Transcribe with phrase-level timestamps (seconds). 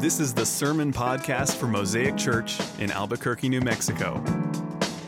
[0.00, 4.22] This is the Sermon Podcast for Mosaic Church in Albuquerque, New Mexico.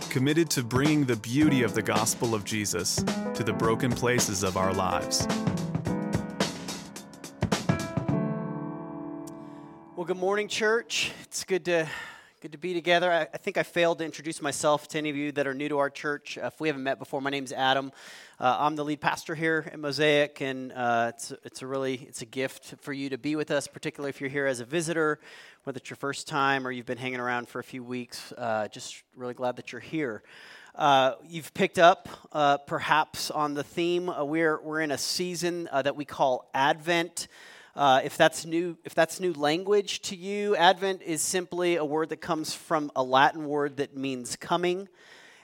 [0.08, 2.96] Committed to bringing the beauty of the gospel of Jesus
[3.34, 5.28] to the broken places of our lives.
[9.94, 11.12] Well, good morning, church.
[11.22, 11.86] It's good to
[12.40, 13.12] good to be together.
[13.12, 15.68] I, I, think I failed to introduce myself to any of you that are new
[15.68, 16.38] to our church.
[16.38, 17.92] Uh, if we haven't met before, my name's Adam.
[18.38, 22.22] Uh, I'm the lead pastor here at Mosaic, and uh, it's it's a really it's
[22.22, 25.20] a gift for you to be with us, particularly if you're here as a visitor,
[25.64, 28.32] whether it's your first time or you've been hanging around for a few weeks.
[28.38, 30.22] Uh, just really glad that you're here.
[30.74, 34.10] Uh, you've picked up, uh, perhaps, on the theme.
[34.20, 37.28] we're we're in a season that we call Advent.
[37.76, 42.08] Uh, if that's new, if that's new language to you, Advent is simply a word
[42.08, 44.88] that comes from a Latin word that means coming.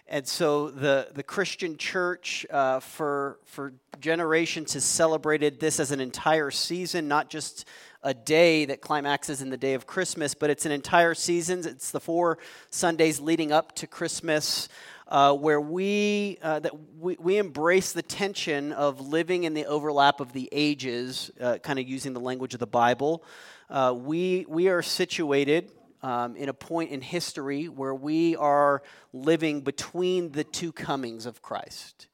[0.09, 6.01] And so the, the Christian church uh, for, for generations has celebrated this as an
[6.01, 7.65] entire season, not just
[8.05, 11.61] a day that climaxes in the day of Christmas, but it's an entire season.
[11.67, 12.39] It's the four
[12.71, 14.69] Sundays leading up to Christmas
[15.09, 20.21] uh, where we, uh, that we, we embrace the tension of living in the overlap
[20.21, 23.25] of the ages, uh, kind of using the language of the Bible.
[23.71, 25.71] Uh, we, we are situated
[26.03, 28.83] um, in a point in history where we are
[29.13, 32.09] living between the two comings of Christ.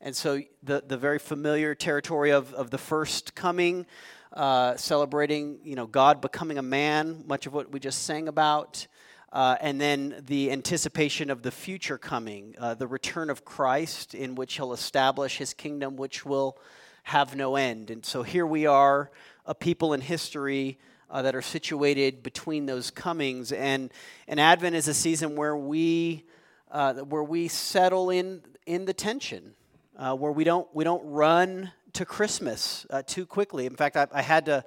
[0.00, 3.86] And so the, the very familiar territory of, of the first coming,
[4.32, 8.86] uh, celebrating you know, God becoming a man, much of what we just sang about.
[9.32, 14.34] Uh, and then the anticipation of the future coming, uh, the return of Christ, in
[14.34, 16.56] which he'll establish his kingdom, which will
[17.02, 17.90] have no end.
[17.90, 19.10] And so here we are,
[19.44, 20.78] a people in history
[21.10, 23.52] uh, that are situated between those comings.
[23.52, 23.90] And,
[24.26, 26.24] and Advent is a season where we,
[26.70, 29.54] uh, where we settle in, in the tension,
[29.96, 33.66] uh, where we don't, we don't run to Christmas uh, too quickly.
[33.66, 34.64] In fact, I, I had to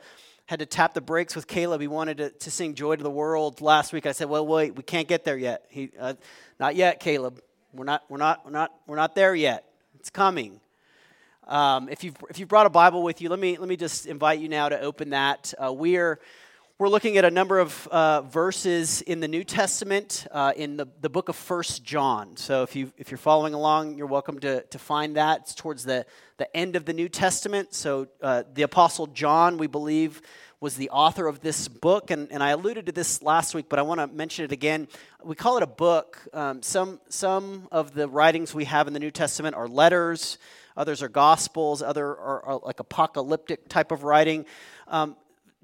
[0.52, 1.80] had to tap the brakes with Caleb.
[1.80, 4.06] He wanted to, to sing Joy to the World last week.
[4.06, 5.66] I said, Well, wait, we can't get there yet.
[5.70, 6.16] He, uh,
[6.60, 7.40] not yet, Caleb.
[7.72, 9.64] We're not, we're, not, we're, not, we're not there yet.
[9.98, 10.60] It's coming.
[11.48, 14.06] Um, if, you've, if you've brought a Bible with you, let me, let me just
[14.06, 15.54] invite you now to open that.
[15.58, 16.20] Uh, we are,
[16.82, 20.88] we're looking at a number of uh, verses in the New Testament uh, in the,
[21.00, 22.36] the book of First John.
[22.38, 25.42] So if, you, if you're following along, you're welcome to, to find that.
[25.42, 27.76] It's towards the, the end of the New Testament.
[27.76, 30.24] So uh, the Apostle John, we believe,
[30.60, 33.78] was the author of this book, and, and I alluded to this last week, but
[33.78, 34.88] I want to mention it again.
[35.24, 36.20] We call it a book.
[36.34, 40.40] Um, some, some of the writings we have in the New Testament are letters,
[40.76, 44.48] others are gospels, other are, are like apocalyptic type of writing.
[44.88, 45.16] Um,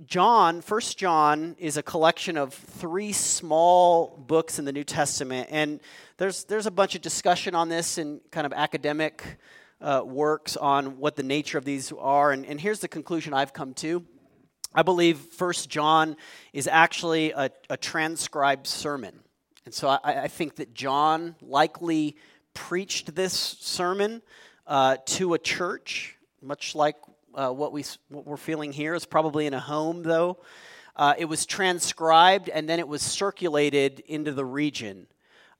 [0.05, 5.79] John, First John, is a collection of three small books in the New Testament, and
[6.17, 9.39] there's there's a bunch of discussion on this in kind of academic
[9.81, 13.53] uh, works on what the nature of these are, and, and here's the conclusion I've
[13.53, 14.05] come to.
[14.71, 16.15] I believe First John
[16.53, 19.21] is actually a, a transcribed sermon.
[19.65, 22.15] And so I, I, think that John likely
[22.53, 24.21] preached this sermon
[24.67, 26.97] uh, to a church, much like
[27.37, 30.37] uh, what, we, what we're feeling here is probably in a home, though.
[30.95, 35.05] Uh, it was transcribed and then it was circulated into the region.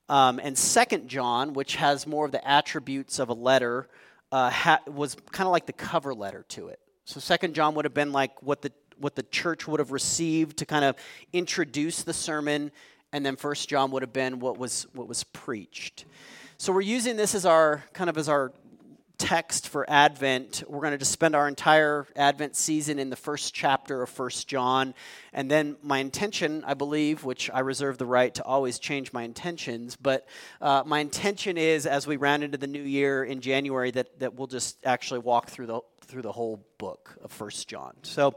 [0.09, 3.87] Um, and Second John, which has more of the attributes of a letter,
[4.31, 6.79] uh, ha- was kind of like the cover letter to it.
[7.05, 10.57] So Second John would have been like what the what the church would have received
[10.57, 10.95] to kind of
[11.31, 12.71] introduce the sermon,
[13.13, 16.05] and then First John would have been what was what was preached.
[16.57, 18.51] So we're using this as our kind of as our
[19.17, 20.63] text for Advent.
[20.67, 24.47] We're going to just spend our entire Advent season in the first chapter of First
[24.47, 24.94] John.
[25.33, 29.23] And then my intention, I believe, which I reserve the right to always change my
[29.23, 30.28] intentions, but
[30.61, 34.35] uh, my intention is as we round into the new year in January that, that
[34.35, 37.94] we'll just actually walk through the through the whole book of First John.
[38.03, 38.35] So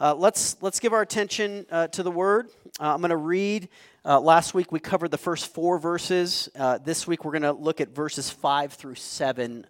[0.00, 2.48] uh, let's let's give our attention uh, to the Word.
[2.80, 3.68] Uh, I'm going to read.
[4.04, 6.48] Uh, last week we covered the first four verses.
[6.58, 9.66] Uh, this week we're going to look at verses five through seven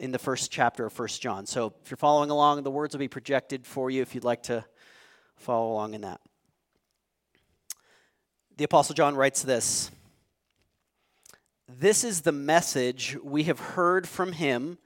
[0.00, 1.44] in the first chapter of First John.
[1.44, 4.42] So if you're following along, the words will be projected for you if you'd like
[4.44, 4.64] to
[5.36, 6.22] follow along in that.
[8.56, 9.90] The Apostle John writes this.
[11.68, 14.78] This is the message we have heard from him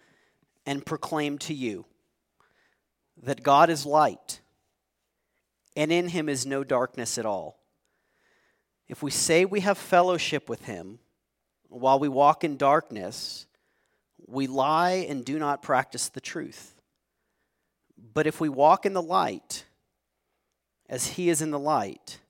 [0.67, 1.87] and proclaimed to you
[3.23, 4.41] that God is light,
[5.77, 7.61] and in him is no darkness at all.
[8.89, 10.99] If we say we have fellowship with him
[11.69, 13.47] while we walk in darkness,
[14.27, 16.75] we lie and do not practice the truth.
[18.13, 19.65] But if we walk in the light,
[20.89, 22.21] as he is in the light,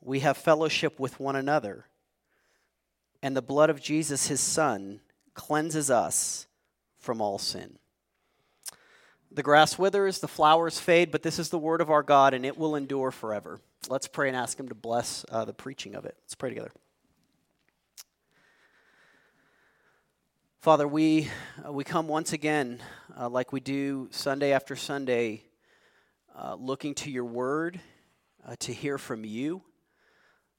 [0.00, 1.86] we have fellowship with one another.
[3.22, 5.00] And the blood of Jesus, his son,
[5.34, 6.46] cleanses us
[6.98, 7.78] from all sin.
[9.30, 12.46] The grass withers, the flowers fade, but this is the word of our God, and
[12.46, 13.60] it will endure forever.
[13.88, 16.16] Let's pray and ask Him to bless uh, the preaching of it.
[16.22, 16.70] Let's pray together.
[20.60, 21.28] Father, we,
[21.64, 22.82] uh, we come once again,
[23.16, 25.44] uh, like we do Sunday after Sunday,
[26.36, 27.78] uh, looking to your word
[28.44, 29.62] uh, to hear from you.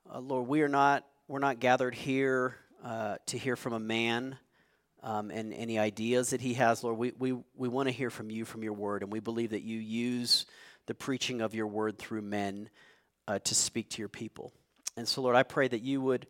[0.09, 4.37] Uh, Lord, we are not, we're not gathered here uh, to hear from a man
[5.03, 6.81] um, and any ideas that he has.
[6.81, 9.49] Lord, we, we, we want to hear from you, from your word, and we believe
[9.49, 10.45] that you use
[10.85, 12.69] the preaching of your word through men
[13.43, 14.53] to speak to your people.
[14.95, 16.25] And so, Lord, I pray that you would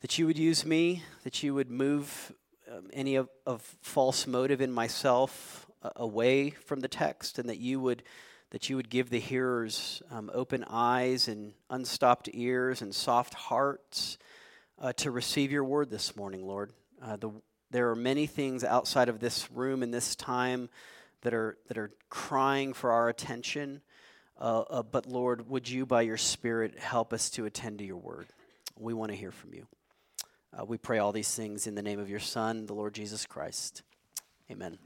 [0.00, 2.32] that you would use me, that you would move
[2.72, 7.58] um, any of, of, false motive in myself uh, away from the text, and that
[7.58, 8.02] you would
[8.50, 14.18] that you would give the hearers um, open eyes and unstopped ears and soft hearts
[14.78, 16.70] uh, to receive your word this morning, Lord.
[17.02, 17.30] Uh, the,
[17.70, 20.68] there are many things outside of this room and this time
[21.22, 23.80] that are that are crying for our attention.
[24.38, 27.96] Uh, uh, but Lord, would you, by your Spirit, help us to attend to your
[27.96, 28.26] word?
[28.78, 29.66] We want to hear from you.
[30.54, 33.24] Uh, we pray all these things in the name of your Son, the Lord Jesus
[33.24, 33.82] Christ.
[34.50, 34.76] Amen.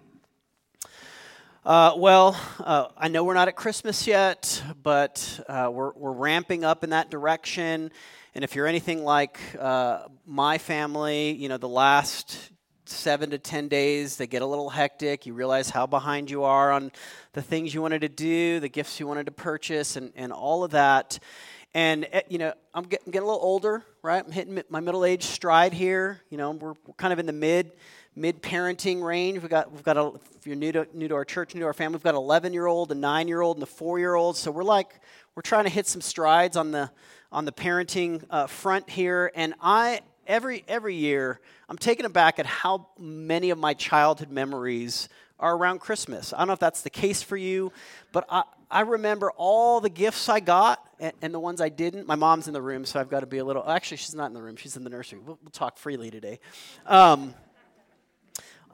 [1.65, 6.63] Uh, well, uh, I know we're not at Christmas yet, but uh, we're, we're ramping
[6.63, 7.91] up in that direction.
[8.37, 12.53] And if you're anything like uh, my family, you know, the last
[12.85, 15.27] seven to 10 days, they get a little hectic.
[15.27, 16.93] You realize how behind you are on
[17.33, 20.63] the things you wanted to do, the gifts you wanted to purchase, and, and all
[20.63, 21.19] of that.
[21.77, 24.25] And, eh, you know, I'm getting, a little older, right?
[24.25, 26.23] I'm hitting my middle age stride here.
[26.31, 27.71] You know, we're, kind of in the mid
[28.15, 29.43] mid parenting range.
[29.43, 31.67] We've got, we've got a, if you're new to, new to our church, new to
[31.67, 33.99] our family, we've got an 11 year old, a 9 year old, and a 4
[33.99, 34.39] year old.
[34.39, 34.89] So we're like,
[35.35, 36.91] we're trying to hit some strides on the,
[37.31, 39.31] on the parenting uh, front here.
[39.35, 45.11] And I, every, every year, I'm taken aback at how many of my childhood memories
[45.39, 46.33] are around Christmas.
[46.33, 47.71] I don't know if that's the case for you,
[48.13, 52.07] but I, I remember all the gifts I got and, and, the ones I didn't.
[52.07, 53.69] My mom's in the room, so I've got to be a little.
[53.69, 55.21] Actually, she's not in the room, she's in the nursery.
[55.21, 56.41] We'll, we'll talk freely today.
[56.87, 57.35] Um,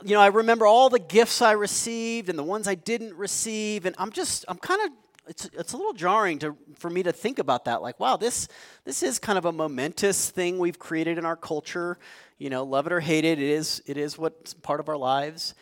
[0.05, 3.87] you know, I remember all the gifts I received and the ones I didn't receive,
[3.87, 4.91] and I'm just, I'm kind of,
[5.29, 7.83] it's, it's a little jarring to, for me to think about that.
[7.83, 8.49] Like, wow, this,
[8.85, 11.99] this is kind of a momentous thing we've created in our culture.
[12.38, 14.97] You know, love it or hate it, it is, it is what's part of our
[14.97, 15.55] lives.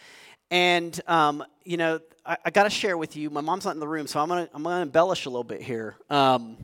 [0.50, 3.80] And, um, you know, I, I got to share with you, my mom's not in
[3.80, 6.56] the room, so I'm going to I'm gonna embellish a little bit here um,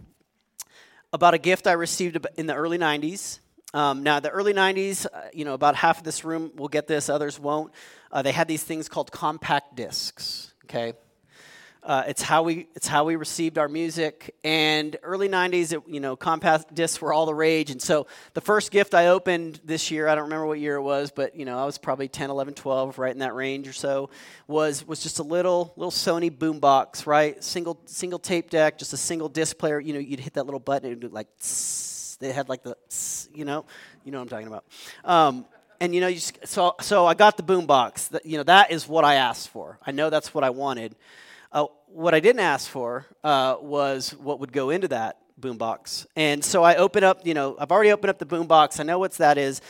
[1.12, 3.38] about a gift I received in the early 90s.
[3.74, 6.86] Um, now, the early 90s, uh, you know, about half of this room will get
[6.86, 7.72] this, others won't.
[8.10, 10.94] Uh, they had these things called compact discs, okay?
[11.86, 14.34] Uh, it's how we it's how we received our music.
[14.42, 17.70] And early '90s, it, you know, compact discs were all the rage.
[17.70, 20.82] And so the first gift I opened this year, I don't remember what year it
[20.82, 23.72] was, but you know, I was probably 10, 11, 12, right in that range or
[23.72, 24.10] so.
[24.48, 27.42] Was was just a little little Sony boombox, right?
[27.42, 29.78] Single single tape deck, just a single disc player.
[29.78, 31.28] You know, you'd hit that little button, and it would like.
[32.18, 32.76] They had like the,
[33.32, 33.64] you know,
[34.02, 34.64] you know what I'm talking about.
[35.04, 35.44] Um,
[35.80, 38.18] and you know, you just, so so I got the boombox.
[38.24, 39.78] You know, that is what I asked for.
[39.86, 40.96] I know that's what I wanted.
[41.56, 46.04] Uh, what I didn't ask for uh, was what would go into that boombox.
[46.14, 48.78] And so I open up, you know, I've already opened up the boombox.
[48.78, 49.62] I know what that is.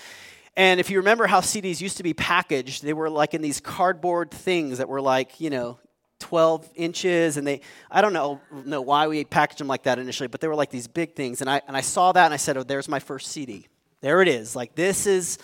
[0.57, 3.61] And if you remember how CDs used to be packaged, they were like in these
[3.61, 5.79] cardboard things that were like, you know,
[6.19, 7.61] 12 inches and they
[7.91, 10.71] i don't know know why we packaged them like that initially but they were like
[10.71, 12.99] these big things and i and i saw that and i said oh there's my
[12.99, 13.69] first cd
[14.01, 15.37] there it is like this is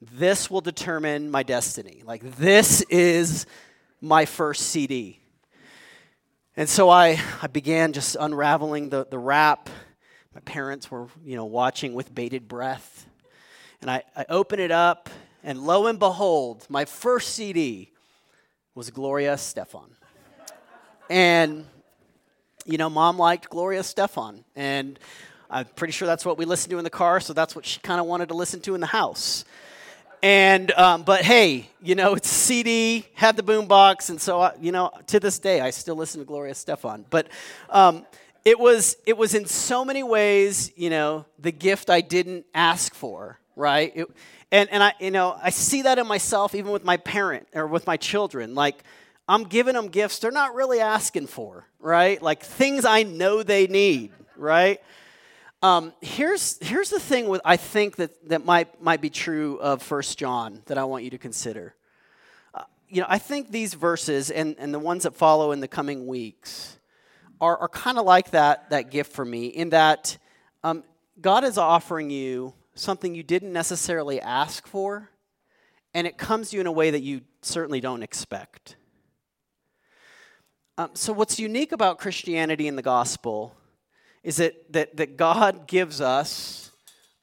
[0.00, 3.46] this will determine my destiny like this is
[4.00, 5.20] my first cd
[6.56, 9.68] and so I, I began just unraveling the, the wrap.
[10.34, 13.06] My parents were, you know, watching with bated breath.
[13.82, 15.10] And I, I open it up,
[15.44, 17.92] and lo and behold, my first CD
[18.74, 19.90] was Gloria Estefan.
[21.10, 21.66] and,
[22.64, 24.42] you know, mom liked Gloria Estefan.
[24.54, 24.98] And
[25.50, 27.80] I'm pretty sure that's what we listened to in the car, so that's what she
[27.80, 29.44] kind of wanted to listen to in the house.
[30.22, 34.72] And um, but hey, you know it's CD, had the boombox, and so I, you
[34.72, 37.04] know to this day I still listen to Gloria Estefan.
[37.10, 37.28] But
[37.70, 38.06] um,
[38.44, 42.94] it was it was in so many ways, you know, the gift I didn't ask
[42.94, 43.92] for, right?
[43.94, 44.08] It,
[44.50, 47.66] and and I you know I see that in myself even with my parent or
[47.66, 48.82] with my children, like.
[49.28, 52.22] I'm giving them gifts they're not really asking for, right?
[52.22, 54.80] Like things I know they need, right?
[55.62, 59.82] Um, here's, here's the thing with, I think that, that might, might be true of
[59.82, 61.74] First John that I want you to consider.
[62.54, 65.68] Uh, you know, I think these verses and, and the ones that follow in the
[65.68, 66.78] coming weeks
[67.40, 70.18] are, are kind of like that, that gift for me in that
[70.62, 70.84] um,
[71.20, 75.10] God is offering you something you didn't necessarily ask for,
[75.94, 78.76] and it comes to you in a way that you certainly don't expect.
[80.76, 83.54] Um, so, what's unique about Christianity and the gospel
[84.26, 86.72] is that, that, that God gives us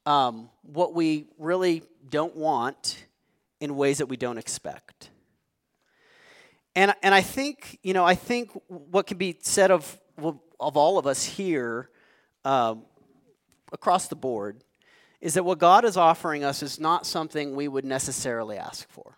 [0.05, 3.05] um, what we really don't want
[3.59, 5.09] in ways that we don't expect.
[6.77, 10.97] And, and I think, you know, I think what can be said of, of all
[10.97, 11.89] of us here
[12.45, 12.83] um,
[13.73, 14.63] across the board
[15.19, 19.17] is that what God is offering us is not something we would necessarily ask for.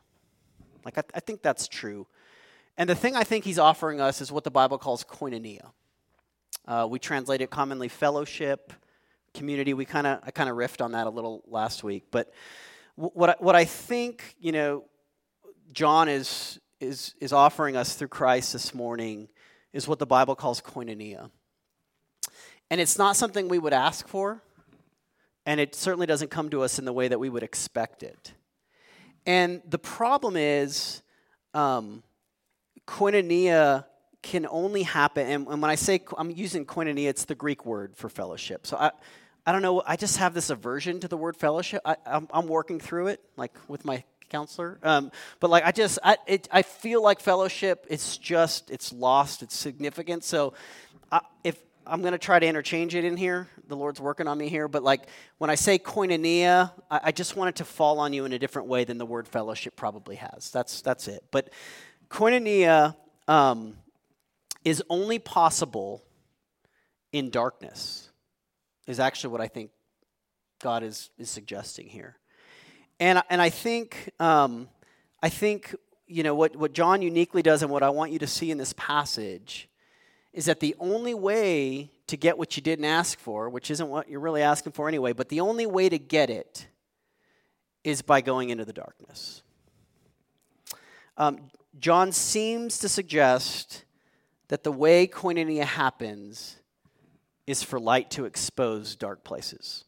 [0.84, 2.08] Like, I, I think that's true.
[2.80, 5.70] And the thing I think He's offering us is what the Bible calls koinonia.
[6.68, 8.74] Uh, we translate it commonly fellowship,
[9.34, 9.74] community.
[9.74, 12.34] We kind of I kind of riffed on that a little last week, but
[12.96, 14.86] what I, what I think you know
[15.74, 19.28] John is is is offering us through Christ this morning
[19.74, 21.30] is what the Bible calls koinonia,
[22.72, 24.42] and it's not something we would ask for,
[25.46, 28.34] and it certainly doesn't come to us in the way that we would expect it.
[29.28, 31.02] And the problem is,
[31.54, 32.04] um,
[32.88, 33.86] koinonia
[34.26, 37.96] can only happen, and, and when I say I'm using koinonia, it's the Greek word
[37.96, 38.66] for fellowship.
[38.66, 38.90] So I,
[39.46, 41.84] I don't know, I just have this aversion to the word fellowship.
[41.86, 44.80] I, am I'm working through it, like with my counselor.
[44.82, 49.44] Um, but like, I just, I, it, I feel like fellowship, it's just, it's lost
[49.44, 50.26] its significance.
[50.26, 50.56] So
[51.12, 54.40] I, if I'm going to try to interchange it in here, the Lord's working on
[54.40, 54.68] me here.
[54.68, 58.26] But like, when I say koinonia, I, I just want it to fall on you
[58.26, 60.50] in a different way than the word fellowship probably has.
[60.50, 61.24] That's, that's it.
[61.30, 61.52] But
[62.10, 62.96] koinonia
[63.28, 63.78] um,
[64.66, 66.04] is only possible
[67.14, 68.10] in darkness
[68.88, 69.72] is actually what I think
[70.60, 72.18] God is, is suggesting here.
[73.00, 74.68] And, and I think, um,
[75.22, 75.76] I think,
[76.08, 78.58] you know, what, what John uniquely does and what I want you to see in
[78.58, 79.70] this passage
[80.34, 84.10] is that the only way to get what you didn't ask for, which isn't what
[84.10, 86.68] you're really asking for anyway, but the only way to get it
[87.84, 89.44] is by going into the darkness.
[91.18, 93.85] Um, John seems to suggest
[94.48, 96.58] that the way koinonia happens
[97.48, 99.86] is for light to expose dark places.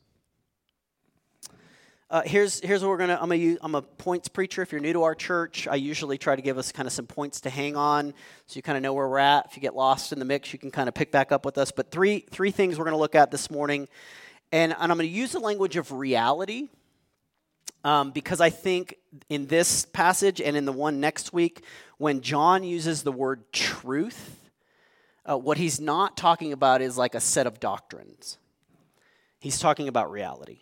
[2.10, 3.18] Uh, here's, here's what we're gonna.
[3.20, 4.62] I'm a I'm a points preacher.
[4.62, 7.06] If you're new to our church, I usually try to give us kind of some
[7.06, 8.14] points to hang on,
[8.46, 9.48] so you kind of know where we're at.
[9.48, 11.58] If you get lost in the mix, you can kind of pick back up with
[11.58, 11.70] us.
[11.72, 13.90] But three three things we're gonna look at this morning,
[14.54, 16.70] and, and I'm gonna use the language of reality,
[17.84, 18.96] um, because I think
[19.28, 21.66] in this passage and in the one next week,
[21.98, 24.47] when John uses the word truth,
[25.30, 28.38] uh, what he's not talking about is like a set of doctrines.
[29.40, 30.62] He's talking about reality.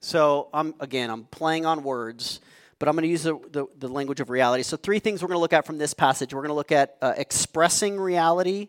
[0.00, 2.40] So, I'm, again, I'm playing on words,
[2.78, 4.62] but I'm going to use the, the, the, language of reality.
[4.62, 6.34] So, three things we're going to look at from this passage.
[6.34, 8.68] We're going to look at uh, expressing reality,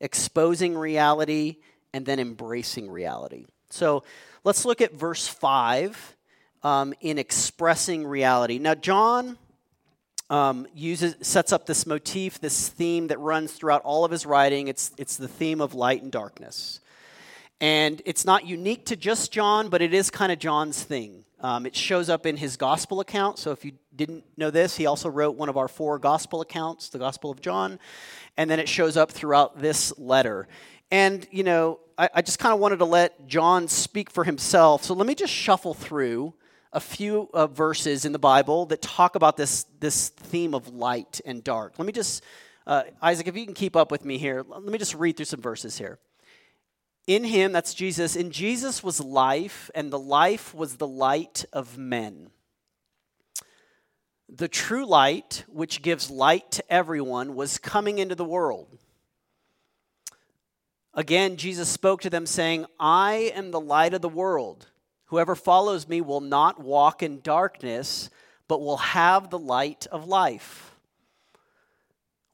[0.00, 1.56] exposing reality,
[1.94, 3.46] and then embracing reality.
[3.70, 4.04] So,
[4.44, 6.16] let's look at verse 5
[6.62, 8.58] um, in expressing reality.
[8.58, 9.38] Now, John
[10.30, 14.68] um, uses sets up this motif, this theme that runs throughout all of his writing.
[14.68, 16.80] It's it's the theme of light and darkness,
[17.60, 21.24] and it's not unique to just John, but it is kind of John's thing.
[21.40, 23.38] Um, it shows up in his gospel account.
[23.38, 26.88] So if you didn't know this, he also wrote one of our four gospel accounts,
[26.88, 27.78] the Gospel of John,
[28.38, 30.48] and then it shows up throughout this letter.
[30.90, 34.84] And you know, I, I just kind of wanted to let John speak for himself.
[34.84, 36.32] So let me just shuffle through
[36.74, 41.20] a few uh, verses in the Bible that talk about this, this theme of light
[41.24, 41.78] and dark.
[41.78, 42.24] Let me just,
[42.66, 45.26] uh, Isaac, if you can keep up with me here, let me just read through
[45.26, 46.00] some verses here.
[47.06, 51.78] In him, that's Jesus, in Jesus was life, and the life was the light of
[51.78, 52.30] men.
[54.28, 58.78] The true light, which gives light to everyone, was coming into the world.
[60.92, 64.70] Again, Jesus spoke to them, saying, I am the light of the world.
[65.14, 68.10] Whoever follows me will not walk in darkness,
[68.48, 70.74] but will have the light of life.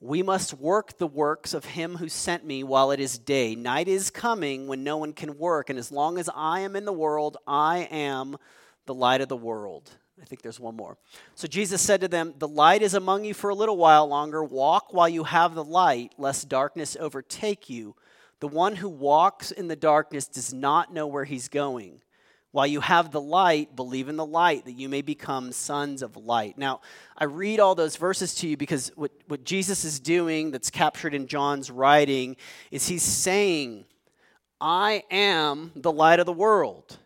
[0.01, 3.55] We must work the works of him who sent me while it is day.
[3.55, 6.87] Night is coming when no one can work, and as long as I am in
[6.87, 8.39] the world, I am
[8.87, 9.91] the light of the world.
[10.19, 10.97] I think there's one more.
[11.35, 14.43] So Jesus said to them, The light is among you for a little while longer.
[14.43, 17.95] Walk while you have the light, lest darkness overtake you.
[18.39, 22.01] The one who walks in the darkness does not know where he's going.
[22.53, 26.17] While you have the light, believe in the light that you may become sons of
[26.17, 26.59] light.
[26.59, 26.81] Now,
[27.17, 31.15] I read all those verses to you because what, what Jesus is doing, that's captured
[31.15, 32.37] in John's writing,
[32.73, 33.85] is he's saying,
[34.61, 36.99] I am the light of the world.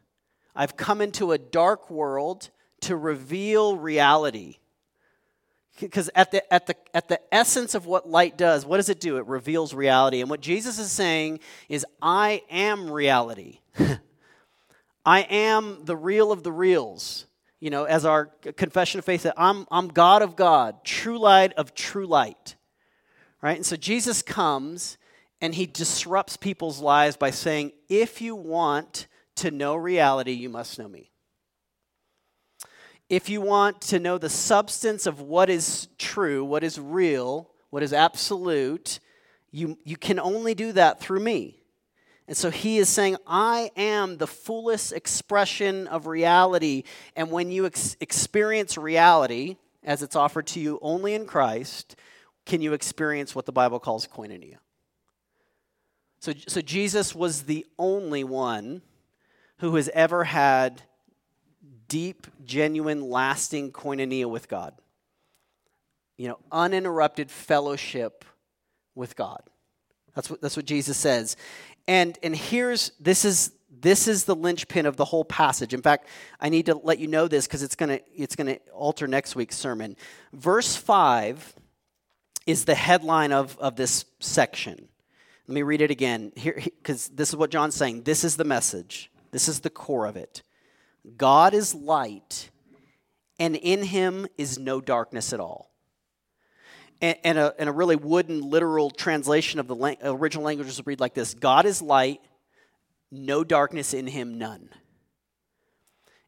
[0.57, 2.49] I've come into a dark world
[2.83, 4.57] to reveal reality.
[5.79, 9.01] Because at the, at, the, at the essence of what light does, what does it
[9.01, 9.19] do?
[9.19, 10.21] It reveals reality.
[10.21, 13.59] And what Jesus is saying is, I am reality.
[15.05, 17.27] I am the real of the reals.
[17.61, 21.53] You know, as our confession of faith, that I'm, I'm God of God, true light
[21.55, 22.57] of true light.
[23.41, 23.57] Right?
[23.57, 24.99] And so Jesus comes
[25.41, 29.07] and he disrupts people's lives by saying, if you want
[29.37, 31.11] to know reality, you must know me.
[33.09, 37.83] If you want to know the substance of what is true, what is real, what
[37.83, 39.01] is absolute,
[39.51, 41.64] you, you can only do that through me.
[42.27, 46.85] And so he is saying, I am the fullest expression of reality.
[47.15, 51.97] And when you ex- experience reality, as it's offered to you only in Christ,
[52.47, 54.57] can you experience what the Bible calls koinonia.
[56.21, 58.83] So, so Jesus was the only one
[59.59, 60.83] who has ever had
[61.89, 64.75] deep, genuine, lasting koinonia with God.
[66.17, 68.25] You know, uninterrupted fellowship
[68.95, 69.43] with God.
[70.15, 71.37] That's what, that's what Jesus says.
[71.87, 75.75] And, and here's this is this is the linchpin of the whole passage.
[75.75, 76.09] In fact,
[76.41, 79.57] I need to let you know this because it's gonna it's gonna alter next week's
[79.57, 79.97] sermon.
[80.33, 81.55] Verse five
[82.47, 84.89] is the headline of, of this section.
[85.47, 88.05] Let me read it again here because this is what John's saying.
[88.05, 89.11] This is the message.
[89.33, 90.43] This is the core of it.
[91.19, 92.49] God is light,
[93.39, 95.74] and in him is no darkness at all.
[97.01, 101.01] And, and, a, and a really wooden literal translation of the original languages would read
[101.01, 102.21] like this God is light,
[103.11, 104.69] no darkness in him, none.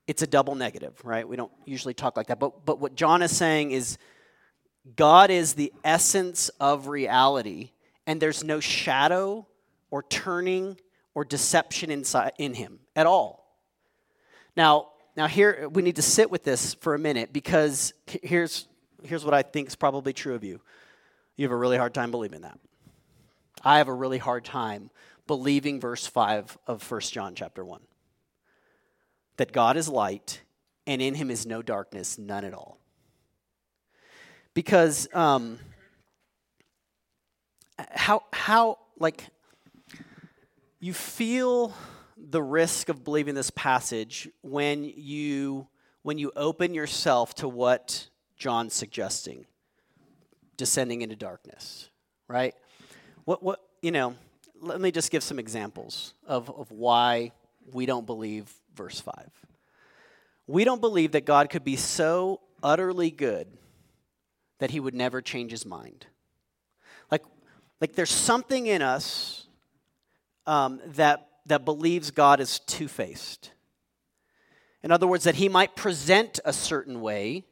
[0.06, 1.26] It's a double negative, right?
[1.26, 2.38] We don't usually talk like that.
[2.38, 3.99] But, but what John is saying is
[4.94, 7.70] God is the essence of reality,
[8.06, 9.46] and there's no shadow
[9.90, 10.78] or turning
[11.14, 13.56] or deception inside in him at all.
[14.56, 18.68] Now, now here we need to sit with this for a minute because here's
[19.08, 20.60] here's what I think is probably true of you.
[21.36, 22.58] You have a really hard time believing that.
[23.62, 24.90] I have a really hard time
[25.26, 27.80] believing verse 5 of 1 John chapter 1.
[29.36, 30.42] That God is light
[30.86, 32.78] and in him is no darkness, none at all.
[34.54, 35.58] Because um,
[37.90, 39.26] how how like
[40.80, 41.74] you feel
[42.16, 45.66] the risk of believing this passage when you
[46.02, 49.46] when you open yourself to what John's suggesting
[50.57, 51.90] descending into darkness,
[52.29, 52.55] right?
[53.25, 54.14] What what you know,
[54.61, 57.33] let me just give some examples of, of why
[57.72, 59.31] we don't believe verse 5.
[60.46, 63.49] We don't believe that God could be so utterly good
[64.59, 66.07] that he would never change his mind.
[67.11, 67.25] Like,
[67.81, 69.46] like there's something in us
[70.46, 73.53] um, that that believes God is two faced.
[74.83, 77.44] In other words, that he might present a certain way,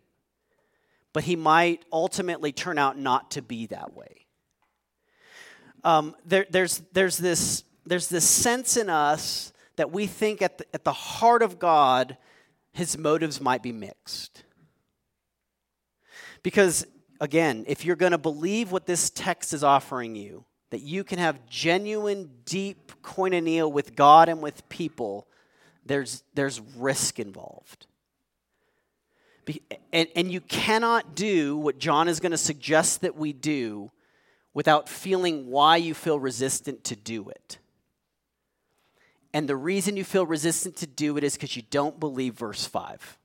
[1.15, 4.27] but he might ultimately turn out not to be that way.
[5.85, 10.67] Um, there, there's, there's, this, there's this sense in us that we think at the,
[10.75, 12.19] at the heart of God,
[12.73, 14.43] his motives might be mixed.
[16.43, 16.87] Because,
[17.21, 21.21] again, if you're going to believe what this text is offering you, that you can
[21.21, 25.29] have genuine, deep koinonia with God and with people,
[25.87, 27.87] there's, there's risk involved.
[29.93, 33.91] And, and you cannot do what John is going to suggest that we do
[34.53, 37.59] without feeling why you feel resistant to do it.
[39.33, 42.67] And the reason you feel resistant to do it is because you don't believe verse
[42.67, 43.19] 5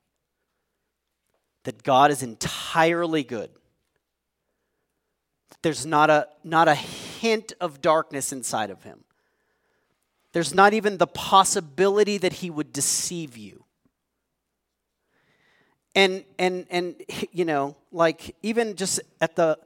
[1.64, 3.50] that God is entirely good
[5.62, 9.04] there's not a, not a hint of darkness inside of him.
[10.32, 13.59] There's not even the possibility that he would deceive you.
[15.94, 19.58] And and and you know, like even just at the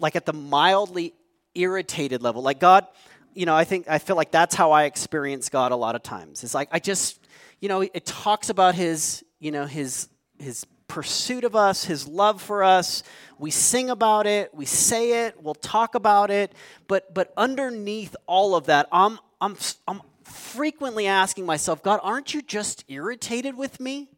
[0.00, 1.14] like at the mildly
[1.54, 2.86] irritated level, like God,
[3.34, 6.02] you know, I think I feel like that's how I experience God a lot of
[6.02, 6.44] times.
[6.44, 7.20] It's like I just,
[7.60, 12.40] you know, it talks about his, you know, his his pursuit of us, his love
[12.40, 13.02] for us.
[13.38, 16.52] We sing about it, we say it, we'll talk about it,
[16.86, 22.42] but but underneath all of that, I'm I'm I'm frequently asking myself, God, aren't you
[22.42, 24.08] just irritated with me?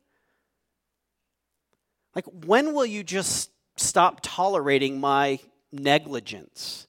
[2.14, 5.40] Like when will you just stop tolerating my
[5.72, 6.86] negligence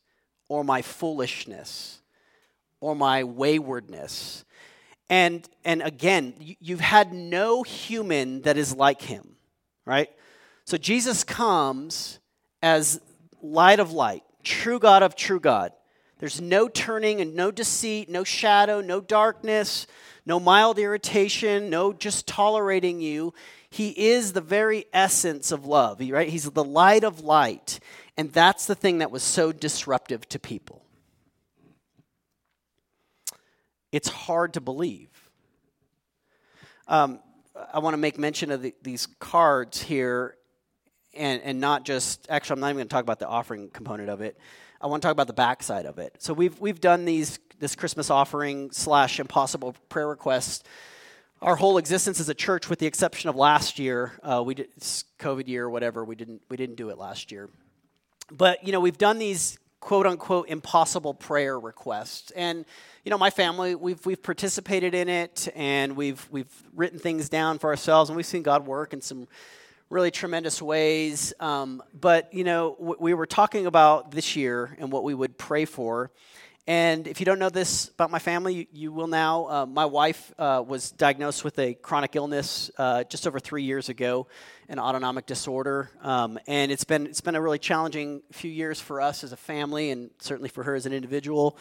[0.48, 2.02] or my foolishness
[2.80, 4.46] or my waywardness?
[5.10, 9.36] And and again, you've had no human that is like him
[9.86, 10.10] right?
[10.66, 12.20] So Jesus comes
[12.62, 13.02] as
[13.42, 15.72] light of light, true God of true God.
[16.20, 19.88] There's no turning and no deceit, no shadow, no darkness,
[20.26, 23.34] no mild irritation, no just tolerating you.
[23.72, 26.28] He is the very essence of love, right?
[26.28, 27.80] He's the light of light.
[28.18, 30.86] And that's the thing that was so disruptive to people.
[33.94, 35.10] It's hard to believe.
[36.88, 37.20] Um,
[37.74, 40.36] I want to make mention of the, these cards here,
[41.14, 44.10] and, and not just, actually, I'm not even going to talk about the offering component
[44.10, 44.38] of it.
[44.82, 46.16] I want to talk about the backside of it.
[46.20, 50.68] So we've we've done these this Christmas offering slash impossible prayer request
[51.42, 54.70] our whole existence as a church, with the exception of last year, uh, we did
[55.20, 56.06] COVID year whatever.
[56.06, 57.50] We didn't we didn't do it last year,
[58.32, 62.64] but you know we've done these quote unquote impossible prayer requests, and
[63.04, 67.58] you know my family we've we've participated in it, and we've we've written things down
[67.58, 69.28] for ourselves, and we've seen God work in some
[69.90, 71.34] really tremendous ways.
[71.40, 75.40] Um, but you know w- we were talking about this year and what we would
[75.40, 76.12] pray for.
[76.72, 79.50] And if you don't know this about my family, you, you will now.
[79.50, 83.90] Uh, my wife uh, was diagnosed with a chronic illness uh, just over three years
[83.90, 84.28] ago,
[84.70, 89.02] an autonomic disorder, um, and it's been it's been a really challenging few years for
[89.02, 91.58] us as a family, and certainly for her as an individual.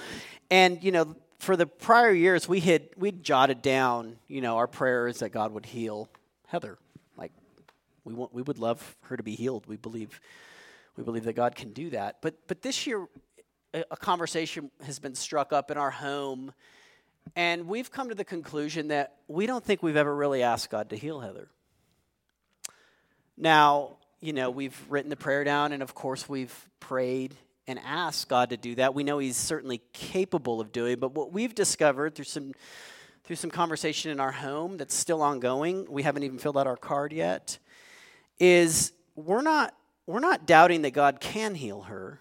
[0.48, 4.68] And you know, for the prior years, we had we jotted down, you know, our
[4.68, 6.08] prayers that God would heal
[6.46, 6.78] Heather.
[7.16, 7.32] Like
[8.04, 9.66] we want, we would love her to be healed.
[9.66, 10.20] We believe
[10.96, 12.18] we believe that God can do that.
[12.22, 13.08] But but this year
[13.72, 16.52] a conversation has been struck up in our home,
[17.36, 20.90] and we've come to the conclusion that we don't think we've ever really asked God
[20.90, 21.48] to heal Heather.
[23.36, 27.34] Now, you know, we've written the prayer down, and of course, we've prayed
[27.66, 28.94] and asked God to do that.
[28.94, 32.52] We know He's certainly capable of doing, but what we've discovered through some
[33.22, 36.76] through some conversation in our home that's still ongoing, we haven't even filled out our
[36.76, 37.58] card yet,
[38.40, 39.72] is we're not
[40.06, 42.18] we're not doubting that God can heal her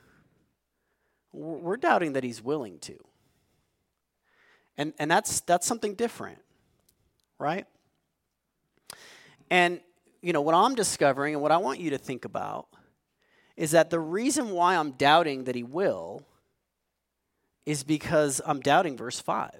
[1.31, 2.97] we're doubting that he's willing to.
[4.77, 6.39] And, and that's, that's something different,
[7.37, 7.65] right?
[9.49, 9.81] And,
[10.21, 12.67] you know, what I'm discovering and what I want you to think about
[13.57, 16.23] is that the reason why I'm doubting that he will
[17.65, 19.51] is because I'm doubting verse 5.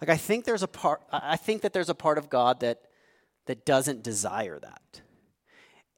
[0.00, 2.82] Like I think there's a part I think that there's a part of God that
[3.46, 5.00] that doesn't desire that.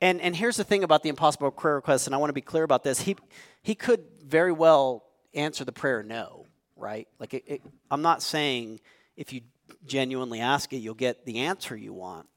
[0.01, 2.41] And, and here's the thing about the impossible prayer request, and I want to be
[2.41, 3.01] clear about this.
[3.01, 3.17] He,
[3.63, 7.09] he could very well answer the prayer no, right?
[7.19, 8.81] Like, it, it, I'm not saying
[9.17, 9.41] if you
[9.87, 12.29] genuinely ask it, you'll get the answer you want.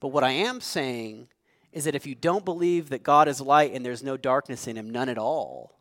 [0.00, 1.28] But what I am saying
[1.72, 4.76] is that if you don't believe that God is light and there's no darkness in
[4.76, 5.78] him, none at all,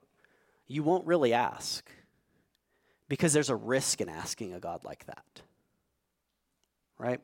[0.67, 1.89] you won't really ask.
[3.07, 5.41] Because there's a risk in asking a God like that.
[6.97, 7.21] Right?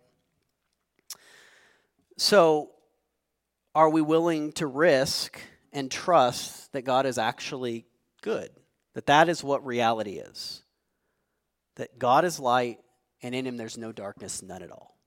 [2.17, 2.71] So,
[3.75, 5.39] are we willing to risk
[5.71, 7.85] and trust that God is actually
[8.21, 8.49] good?
[8.93, 10.63] That that is what reality is.
[11.75, 12.79] That God is light
[13.21, 14.97] and in him there's no darkness, none at all.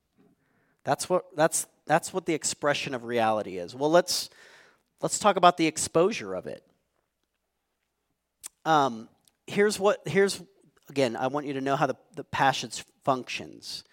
[0.84, 3.74] That's what that's that's what the expression of reality is.
[3.74, 4.30] Well, let's
[5.00, 6.64] let's talk about the exposure of it.
[8.64, 9.08] Um,
[9.46, 10.42] here's what here's
[10.88, 11.16] again.
[11.16, 13.84] I want you to know how the, the passage functions.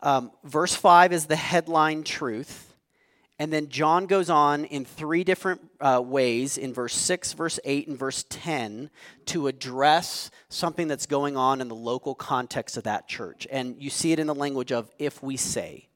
[0.00, 2.73] Um, verse five is the headline truth.
[3.44, 7.88] And then John goes on in three different uh, ways in verse 6, verse 8,
[7.88, 8.88] and verse 10
[9.26, 13.46] to address something that's going on in the local context of that church.
[13.50, 15.88] And you see it in the language of if we say.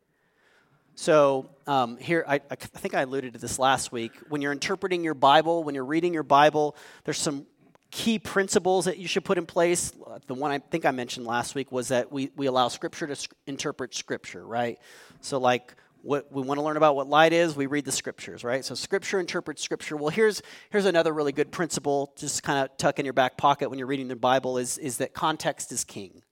[0.95, 4.13] So um, here, I, I think I alluded to this last week.
[4.29, 7.47] When you're interpreting your Bible, when you're reading your Bible, there's some
[7.91, 9.95] key principles that you should put in place.
[10.27, 13.29] The one I think I mentioned last week was that we, we allow Scripture to
[13.47, 14.79] interpret Scripture, right?
[15.23, 15.75] So, like,
[16.09, 18.65] what we want to learn about what light is, we read the scriptures, right?
[18.65, 19.95] So scripture interprets scripture.
[19.95, 20.41] Well, here's
[20.71, 23.87] here's another really good principle, just kind of tuck in your back pocket when you're
[23.87, 26.23] reading the Bible, is is that context is king.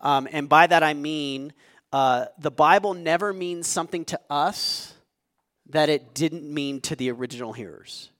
[0.00, 1.52] Um, and by that I mean
[1.92, 4.94] uh, the Bible never means something to us
[5.68, 8.10] that it didn't mean to the original hearers.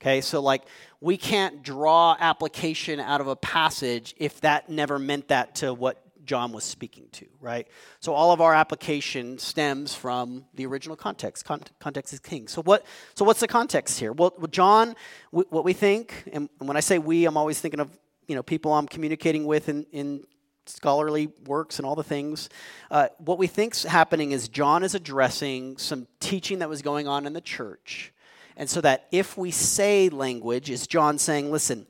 [0.00, 0.62] Okay, so like
[1.02, 6.02] we can't draw application out of a passage if that never meant that to what
[6.24, 7.66] John was speaking to, right?
[8.00, 11.44] So all of our application stems from the original context.
[11.44, 12.48] Con- context is king.
[12.48, 12.84] So what?
[13.14, 14.12] So what's the context here?
[14.12, 14.94] Well, John,
[15.32, 17.90] w- what we think, and when I say we, I'm always thinking of
[18.26, 20.24] you know people I'm communicating with in, in
[20.66, 22.48] scholarly works and all the things.
[22.90, 27.26] Uh, what we think's happening is John is addressing some teaching that was going on
[27.26, 28.12] in the church,
[28.56, 31.86] and so that if we say language, is John saying, listen,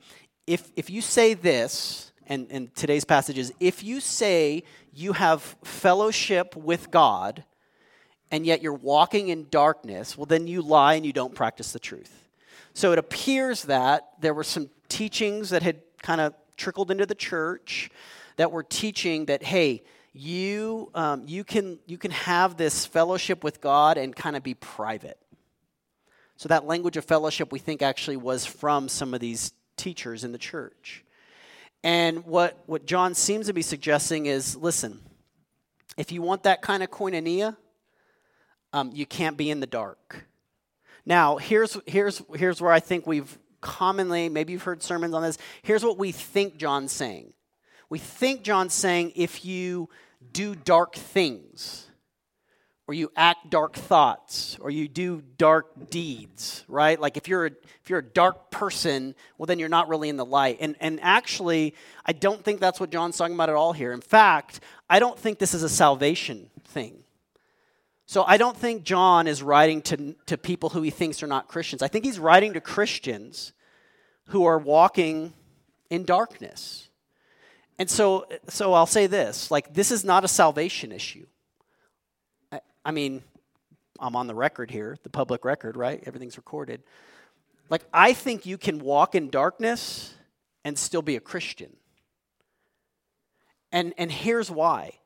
[0.47, 5.41] if if you say this and, and today's passage is if you say you have
[5.63, 7.43] fellowship with God
[8.31, 11.79] and yet you're walking in darkness, well, then you lie and you don't practice the
[11.79, 12.23] truth.
[12.73, 17.15] So it appears that there were some teachings that had kind of trickled into the
[17.15, 17.89] church
[18.37, 19.83] that were teaching that, hey,
[20.13, 24.53] you, um, you, can, you can have this fellowship with God and kind of be
[24.53, 25.17] private.
[26.37, 30.31] So that language of fellowship we think actually was from some of these teachers in
[30.31, 31.03] the church.
[31.83, 34.99] And what, what John seems to be suggesting is listen,
[35.97, 37.55] if you want that kind of koinonia,
[38.71, 40.25] um, you can't be in the dark.
[41.05, 45.37] Now, here's, here's, here's where I think we've commonly, maybe you've heard sermons on this.
[45.61, 47.33] Here's what we think John's saying.
[47.89, 49.89] We think John's saying if you
[50.31, 51.87] do dark things,
[52.87, 56.99] or you act dark thoughts or you do dark deeds right?
[56.99, 60.17] Like if you're a, if you're a dark person well then you're not really in
[60.17, 60.57] the light.
[60.59, 63.91] And and actually i don't think that's what john's talking about at all here.
[63.93, 67.03] In fact i don't think this is a salvation thing.
[68.05, 71.47] So i don't think john is writing to to people who he thinks are not
[71.47, 71.81] christians.
[71.81, 73.53] I think he's writing to christians
[74.27, 75.33] who are walking
[75.89, 76.89] in darkness.
[77.79, 81.25] And so so i'll say this like this is not a salvation issue
[82.85, 83.23] I mean,
[83.99, 86.03] I'm on the record here, the public record, right?
[86.05, 86.83] Everything's recorded.
[87.69, 90.13] Like, I think you can walk in darkness
[90.65, 91.75] and still be a Christian.
[93.71, 94.99] And, and here's why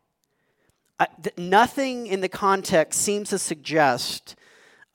[0.99, 4.35] I, th- nothing in the context seems to suggest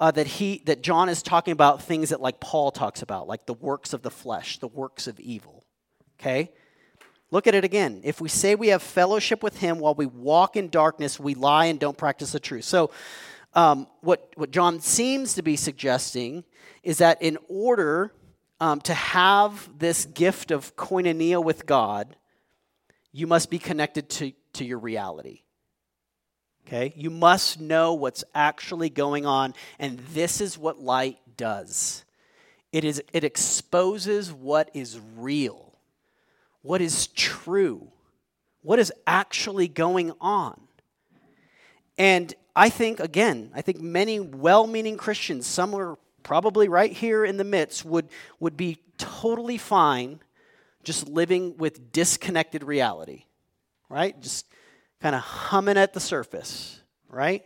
[0.01, 3.47] uh, that, he, that John is talking about things that, like Paul talks about, like
[3.47, 5.65] the works of the flesh, the works of evil.
[6.19, 6.51] Okay?
[7.33, 8.03] Look at it again.
[8.05, 11.65] If we say we have fellowship with him while we walk in darkness, we lie
[11.65, 12.65] and don't practice the truth.
[12.65, 12.91] So,
[13.55, 16.45] um, what, what John seems to be suggesting
[16.83, 18.13] is that in order
[18.61, 22.17] um, to have this gift of koinonia with God,
[23.13, 25.41] you must be connected to, to your reality.
[26.67, 26.93] Okay?
[26.97, 32.05] You must know what's actually going on, and this is what light does
[32.73, 35.72] it, is, it exposes what is real
[36.63, 37.89] what is true,
[38.63, 40.61] what is actually going on.
[41.99, 47.25] And I think, again, I think many well meaning Christians, some are probably right here
[47.25, 48.09] in the midst, would,
[48.41, 50.21] would be totally fine
[50.85, 53.25] just living with disconnected reality,
[53.89, 54.21] right?
[54.21, 54.47] Just
[55.01, 57.45] kind of humming at the surface, right?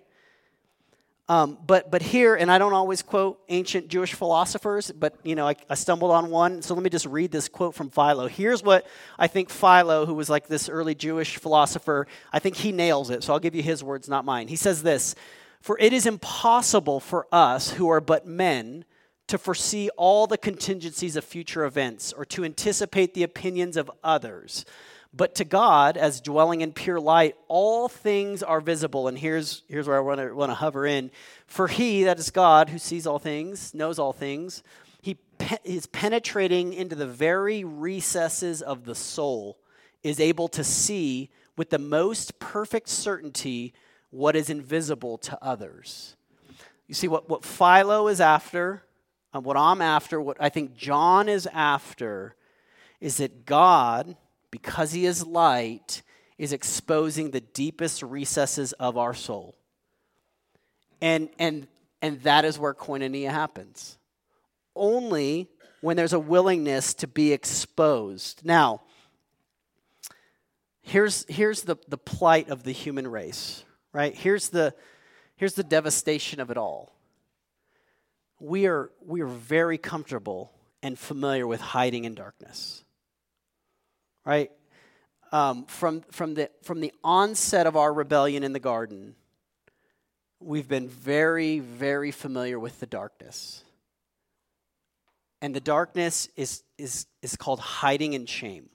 [1.28, 5.48] Um, but, but here, and I don't always quote ancient Jewish philosophers, but you know,
[5.48, 6.62] I, I, stumbled on one.
[6.62, 8.28] So let me just read this quote from Philo.
[8.28, 8.86] Here's what
[9.18, 13.24] I think Philo, who was like this early Jewish philosopher, I think he nails it.
[13.24, 14.46] So I'll give you his words, not mine.
[14.46, 15.16] He says this
[15.60, 18.84] For it is impossible for us who are but men
[19.26, 24.64] to foresee all the contingencies of future events or to anticipate the opinions of others.
[25.14, 29.08] But to God, as dwelling in pure light, all things are visible.
[29.08, 31.10] And here's, here's where I want to, want to hover in.
[31.46, 34.62] For he, that is God, who sees all things, knows all things,
[35.00, 39.58] he pe- is penetrating into the very recesses of the soul,
[40.02, 43.72] is able to see with the most perfect certainty
[44.10, 46.16] what is invisible to others.
[46.86, 48.82] You see, what, what Philo is after,
[49.32, 52.34] and what I'm after, what I think John is after,
[53.00, 54.16] is that God
[54.62, 56.00] because he is light,
[56.38, 59.54] is exposing the deepest recesses of our soul.
[61.02, 61.66] And, and,
[62.00, 63.98] and that is where koinonia happens.
[64.74, 65.50] Only
[65.82, 68.46] when there's a willingness to be exposed.
[68.46, 68.80] Now,
[70.80, 74.14] here's, here's the, the plight of the human race, right?
[74.14, 74.72] Here's the,
[75.36, 76.94] here's the devastation of it all.
[78.40, 80.50] We are, we are very comfortable
[80.82, 82.84] and familiar with hiding in darkness
[84.26, 84.50] right?
[85.32, 89.14] Um, from, from, the, from the onset of our rebellion in the garden,
[90.40, 93.62] we've been very, very familiar with the darkness.
[95.40, 98.68] And the darkness is, is, is called hiding in shame.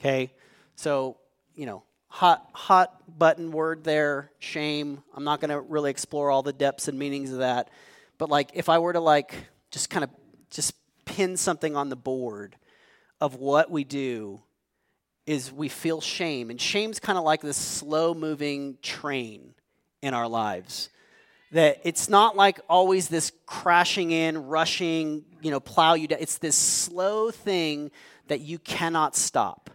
[0.00, 0.32] Okay?
[0.76, 1.18] So,
[1.54, 5.02] you know, hot, hot button word there, shame.
[5.14, 7.70] I'm not going to really explore all the depths and meanings of that.
[8.16, 9.34] But, like, if I were to, like,
[9.70, 10.10] just kind of
[10.50, 12.56] just pin something on the board,
[13.20, 14.40] of what we do
[15.26, 16.50] is we feel shame.
[16.50, 19.54] And shame's kind of like this slow moving train
[20.00, 20.88] in our lives.
[21.52, 26.18] That it's not like always this crashing in, rushing, you know, plow you down.
[26.20, 27.90] It's this slow thing
[28.28, 29.70] that you cannot stop.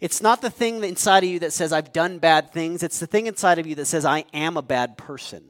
[0.00, 2.82] It's not the thing inside of you that says, I've done bad things.
[2.82, 5.44] It's the thing inside of you that says, I am a bad person.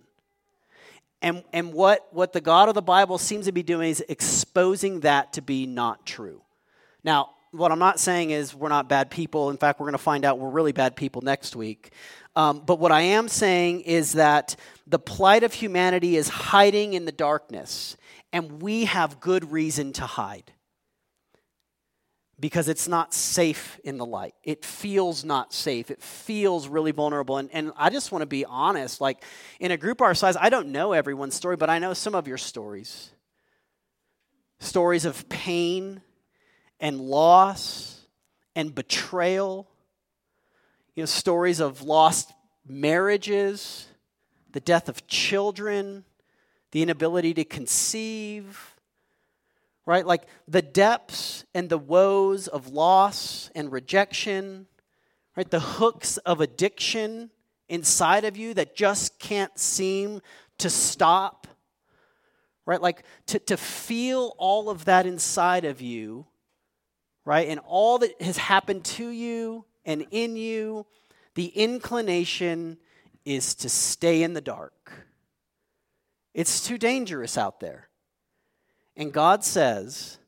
[1.23, 5.01] And, and what, what the God of the Bible seems to be doing is exposing
[5.01, 6.43] that to be not true.
[7.05, 9.51] Now, what I'm not saying is we're not bad people.
[9.51, 11.93] In fact, we're going to find out we're really bad people next week.
[12.37, 14.55] Um, but what I am saying is that
[14.87, 17.97] the plight of humanity is hiding in the darkness,
[18.33, 20.53] and we have good reason to hide
[22.39, 24.35] because it's not safe in the light.
[24.43, 25.91] It feels not safe.
[25.91, 27.37] It feels really vulnerable.
[27.37, 29.23] And, and I just want to be honest like,
[29.59, 32.27] in a group our size, I don't know everyone's story, but I know some of
[32.27, 33.11] your stories
[34.63, 36.03] stories of pain
[36.81, 38.01] and loss
[38.57, 39.69] and betrayal.
[40.95, 42.33] You know, stories of lost
[42.67, 43.87] marriages,
[44.53, 46.05] the death of children,
[46.73, 48.75] the inability to conceive.
[49.87, 50.07] right?
[50.07, 54.67] Like the depths and the woes of loss and rejection,
[55.37, 55.51] right?
[55.51, 57.31] The hooks of addiction
[57.69, 60.21] inside of you that just can't seem
[60.59, 61.49] to stop,
[62.67, 62.81] right?
[62.81, 66.27] Like to, to feel all of that inside of you,
[67.25, 67.49] right?
[67.49, 70.87] And all that has happened to you and in you,
[71.35, 72.79] the inclination
[73.25, 74.93] is to stay in the dark.
[76.35, 77.89] It's too dangerous out there.
[78.97, 80.19] And God says,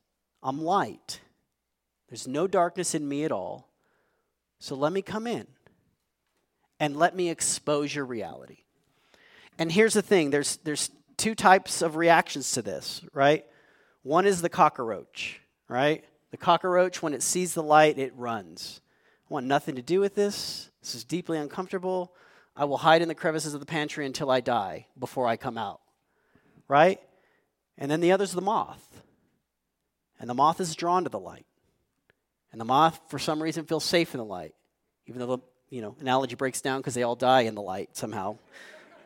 [0.43, 1.21] I'm light.
[2.09, 3.69] There's no darkness in me at all.
[4.59, 5.47] So let me come in
[6.79, 8.59] and let me expose your reality.
[9.59, 13.45] And here's the thing there's, there's two types of reactions to this, right?
[14.03, 16.05] One is the cockroach, right?
[16.33, 18.81] The cockroach, when it sees the light, it runs.
[19.31, 20.71] I want nothing to do with this.
[20.81, 22.13] This is deeply uncomfortable.
[22.57, 25.57] I will hide in the crevices of the pantry until I die before I come
[25.57, 25.81] out,
[26.69, 27.01] right?
[27.79, 29.03] And then the other is the moth.
[30.19, 31.47] And the moth is drawn to the light.
[32.51, 34.55] And the moth, for some reason, feels safe in the light,
[35.07, 37.97] even though the you know analogy breaks down because they all die in the light
[37.97, 38.39] somehow.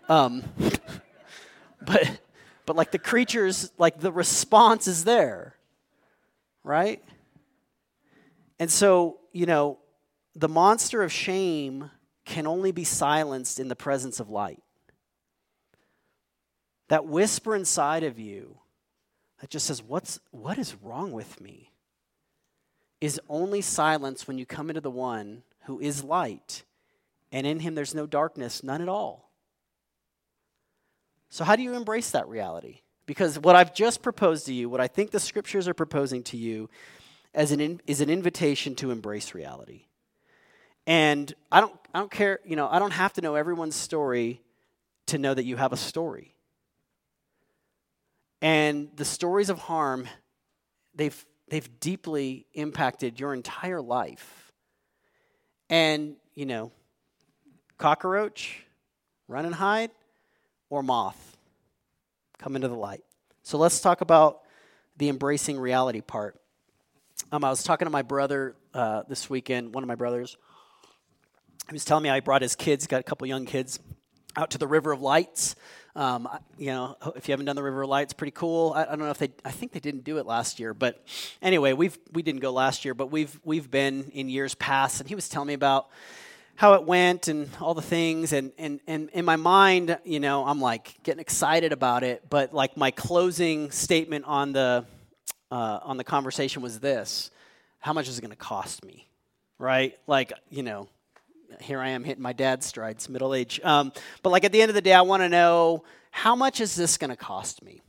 [0.09, 0.43] Um,
[1.81, 2.21] but
[2.67, 5.55] but like the creatures, like the response is there,
[6.65, 7.03] right?
[8.59, 9.79] And so you know,
[10.35, 11.91] the monster of shame
[12.25, 14.63] can only be silenced in the presence of light.
[16.89, 18.59] That whisper inside of you
[19.41, 21.73] that just says, What's, What is wrong with me?
[23.01, 26.65] is only silenced when you come into the one who is light,
[27.31, 29.31] and in him there's no darkness, none at all.
[31.29, 32.81] So, how do you embrace that reality?
[33.05, 36.39] Because what I've just proposed to you, what I think the scriptures are proposing to
[36.39, 36.71] you,
[37.37, 39.83] as an in, is an invitation to embrace reality.
[40.87, 44.41] And I don't, I don't care, you know, I don't have to know everyone's story
[45.09, 46.35] to know that you have a story.
[48.41, 50.09] And the stories of harm,
[50.95, 54.53] they've, they've deeply impacted your entire life.
[55.69, 56.73] And, you know,
[57.77, 58.65] cockroach,
[59.29, 59.91] run and hide,
[60.71, 61.37] or moth,
[62.39, 63.05] come into the light.
[63.43, 64.43] So let's talk about
[64.97, 66.41] the embracing reality part.
[67.33, 70.37] Um, I was talking to my brother uh, this weekend, one of my brothers,
[71.69, 73.81] he was telling me I brought his kids, got a couple young kids,
[74.37, 75.57] out to the River of Lights.
[75.97, 78.73] Um, you know, if you haven't done the River of Lights, pretty cool.
[78.77, 81.03] I, I, don't know if they, I think they didn't do it last year, but
[81.43, 85.09] anyway, we've we didn't go last year, but we've we've been in years past, and
[85.09, 85.89] he was telling me about
[86.55, 90.47] how it went and all the things, and and and in my mind, you know,
[90.47, 94.85] I'm like getting excited about it, but like my closing statement on the
[95.57, 97.31] uh, on the conversation was this:
[97.79, 99.09] How much is it going to cost me?
[99.59, 99.97] Right?
[100.07, 100.89] Like, you know,
[101.61, 103.59] here I am hitting my dad's strides, middle age.
[103.65, 103.93] Um,
[104.23, 106.75] but like at the end of the day, I want to know how much is
[106.75, 107.81] this going to cost me?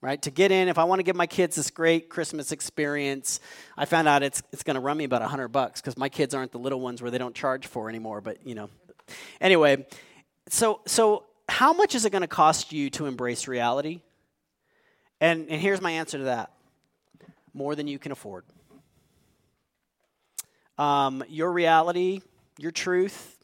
[0.00, 0.20] Right?
[0.22, 3.38] To get in, if I want to give my kids this great Christmas experience,
[3.76, 6.34] I found out it's, it's going to run me about 100 bucks because my kids
[6.34, 8.20] aren't the little ones where they don't charge for anymore.
[8.20, 8.70] But, you know,
[9.40, 9.86] anyway,
[10.48, 14.00] so, so how much is it going to cost you to embrace reality?
[15.20, 16.50] And, and here's my answer to that
[17.54, 18.44] more than you can afford.
[20.76, 22.20] Um, your reality
[22.58, 23.36] your truth,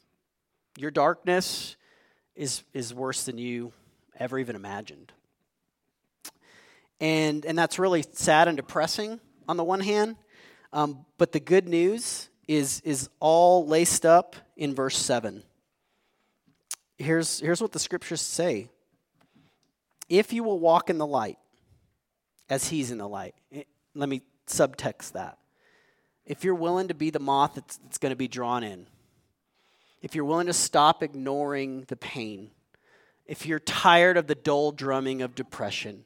[0.77, 1.75] your darkness
[2.35, 3.73] is, is worse than you
[4.17, 5.11] ever even imagined.
[6.99, 10.15] And, and that's really sad and depressing on the one hand.
[10.71, 15.43] Um, but the good news is, is all laced up in verse 7.
[16.97, 18.69] Here's, here's what the scriptures say
[20.07, 21.37] If you will walk in the light,
[22.49, 23.33] as he's in the light,
[23.95, 25.37] let me subtext that.
[26.25, 28.87] If you're willing to be the moth that's, that's going to be drawn in,
[30.01, 32.51] if you're willing to stop ignoring the pain,
[33.25, 36.05] if you're tired of the dull drumming of depression,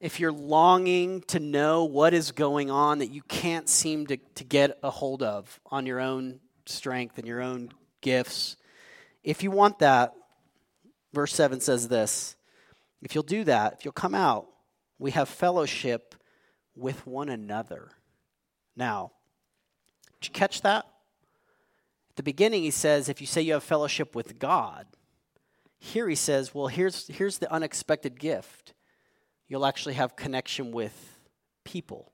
[0.00, 4.44] if you're longing to know what is going on that you can't seem to, to
[4.44, 8.56] get a hold of on your own strength and your own gifts,
[9.24, 10.14] if you want that,
[11.12, 12.36] verse 7 says this
[13.02, 14.48] if you'll do that, if you'll come out,
[14.98, 16.14] we have fellowship
[16.78, 17.90] with one another.
[18.76, 19.12] Now,
[20.20, 20.84] did you catch that?
[22.10, 24.86] At the beginning, he says, if you say you have fellowship with God,
[25.78, 28.74] here he says, well, here's, here's the unexpected gift.
[29.46, 31.18] You'll actually have connection with
[31.64, 32.12] people.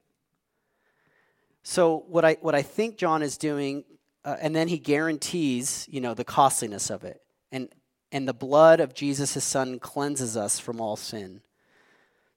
[1.63, 3.85] So, what I, what I think John is doing,
[4.25, 7.23] uh, and then he guarantees, you know, the costliness of it.
[7.51, 7.71] And,
[8.13, 11.41] and the blood of Jesus, his son, cleanses us from all sin.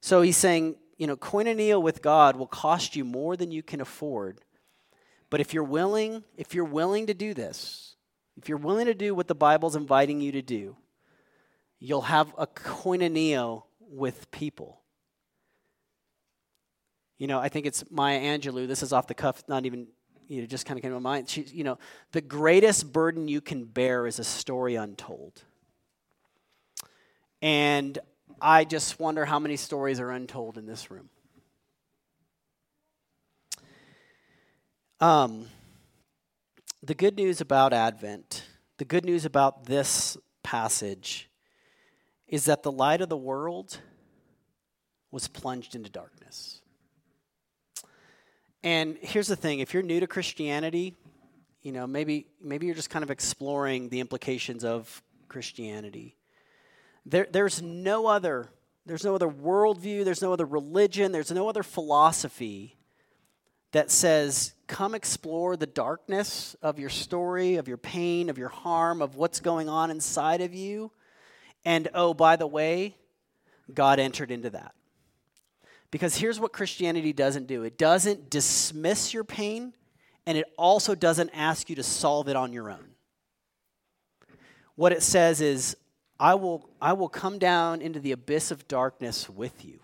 [0.00, 3.80] So he's saying, you know, koinonia with God will cost you more than you can
[3.80, 4.42] afford
[5.30, 7.96] but if you're willing, if you're willing to do this,
[8.36, 10.76] if you're willing to do what the Bible's inviting you to do,
[11.78, 14.80] you'll have a koinonia with people.
[17.18, 18.66] You know, I think it's Maya Angelou.
[18.66, 19.88] This is off the cuff, not even,
[20.28, 21.28] you know, just kind of came to mind.
[21.28, 21.78] She, you know,
[22.12, 25.42] the greatest burden you can bear is a story untold.
[27.42, 27.98] And
[28.40, 31.08] I just wonder how many stories are untold in this room.
[35.00, 35.46] Um,
[36.82, 38.44] the good news about Advent,
[38.78, 41.28] the good news about this passage,
[42.26, 43.78] is that the light of the world
[45.10, 46.60] was plunged into darkness.
[48.62, 50.96] And here's the thing if you're new to Christianity,
[51.62, 56.17] you know, maybe, maybe you're just kind of exploring the implications of Christianity.
[57.08, 58.50] There, there's no other
[58.84, 62.78] there's no other worldview, there's no other religion, there's no other philosophy
[63.72, 69.02] that says, come explore the darkness of your story, of your pain, of your harm,
[69.02, 70.90] of what's going on inside of you.
[71.66, 72.96] And oh, by the way,
[73.74, 74.74] God entered into that.
[75.90, 79.74] Because here's what Christianity doesn't do it doesn't dismiss your pain,
[80.24, 82.94] and it also doesn't ask you to solve it on your own.
[84.76, 85.76] What it says is,
[86.20, 89.80] I will, I will come down into the abyss of darkness with you.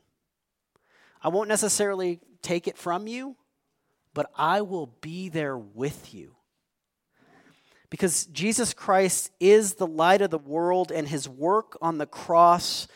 [1.23, 3.37] I won't necessarily take it from you,
[4.13, 6.35] but I will be there with you.
[7.89, 12.89] Because Jesus Christ is the light of the world, and his work on the cross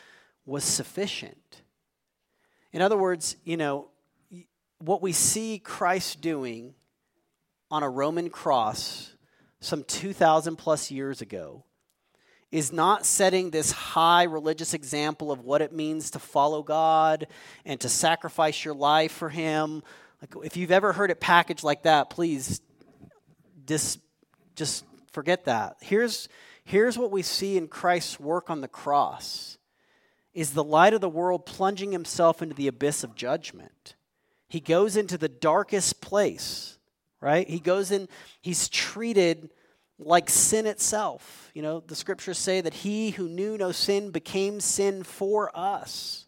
[0.44, 1.62] was sufficient.
[2.72, 3.88] In other words, you know,
[4.78, 6.74] what we see Christ doing
[7.70, 9.12] on a Roman cross
[9.60, 11.64] some 2,000 plus years ago
[12.50, 17.26] is not setting this high religious example of what it means to follow God
[17.64, 19.82] and to sacrifice your life for Him.
[20.22, 22.60] Like, if you've ever heard it packaged like that, please
[23.64, 23.98] dis,
[24.56, 25.76] just forget that.
[25.80, 26.28] Here's,
[26.64, 29.58] here's what we see in Christ's work on the cross
[30.32, 33.94] is the light of the world plunging himself into the abyss of judgment.
[34.48, 36.78] He goes into the darkest place,
[37.20, 37.48] right?
[37.48, 38.08] He goes in,
[38.40, 39.50] he's treated
[39.98, 41.50] like sin itself.
[41.54, 46.26] You know, the scriptures say that he who knew no sin became sin for us.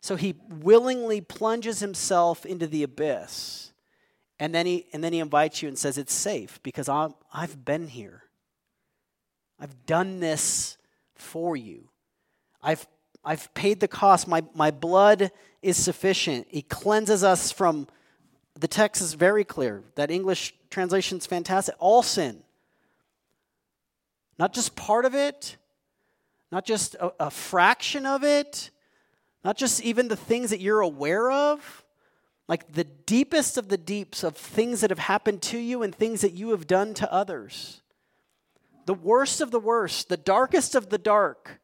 [0.00, 3.72] So he willingly plunges himself into the abyss.
[4.38, 7.64] And then he, and then he invites you and says, It's safe because I'm, I've
[7.64, 8.24] been here.
[9.58, 10.78] I've done this
[11.14, 11.90] for you.
[12.62, 12.86] I've,
[13.22, 14.26] I've paid the cost.
[14.26, 15.30] My, my blood
[15.60, 16.46] is sufficient.
[16.48, 17.86] He cleanses us from,
[18.58, 19.82] the text is very clear.
[19.96, 21.74] That English translation is fantastic.
[21.78, 22.42] All sin.
[24.40, 25.58] Not just part of it,
[26.50, 28.70] not just a, a fraction of it,
[29.44, 31.84] not just even the things that you're aware of,
[32.48, 36.22] like the deepest of the deeps of things that have happened to you and things
[36.22, 37.82] that you have done to others.
[38.86, 41.60] The worst of the worst, the darkest of the dark,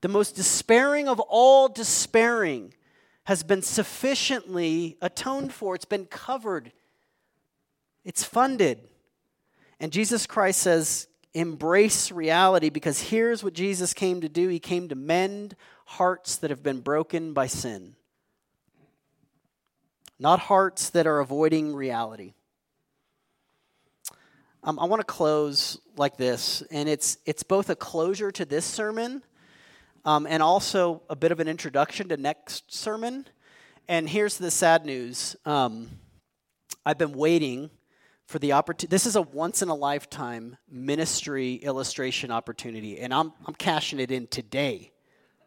[0.00, 2.72] the most despairing of all despairing
[3.24, 5.74] has been sufficiently atoned for.
[5.74, 6.72] It's been covered,
[8.06, 8.78] it's funded.
[9.78, 14.88] And Jesus Christ says, embrace reality because here's what Jesus came to do He came
[14.88, 17.96] to mend hearts that have been broken by sin,
[20.18, 22.34] not hearts that are avoiding reality.
[24.62, 28.64] Um, I want to close like this, and it's, it's both a closure to this
[28.64, 29.22] sermon
[30.06, 33.26] um, and also a bit of an introduction to next sermon.
[33.88, 35.88] And here's the sad news um,
[36.86, 37.68] I've been waiting
[38.26, 38.90] for the opportunity.
[38.90, 44.10] This is a once in a lifetime ministry illustration opportunity, and I'm, I'm cashing it
[44.10, 44.92] in today.